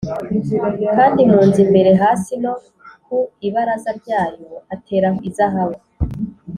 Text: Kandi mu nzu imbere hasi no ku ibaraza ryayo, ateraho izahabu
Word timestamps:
Kandi 0.95 1.21
mu 1.31 1.39
nzu 1.47 1.59
imbere 1.65 1.91
hasi 2.01 2.33
no 2.43 2.53
ku 3.05 3.17
ibaraza 3.47 3.91
ryayo, 3.99 4.51
ateraho 4.73 5.19
izahabu 5.29 5.79